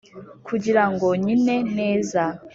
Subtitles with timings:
[0.47, 2.23] kugirango nkine neza.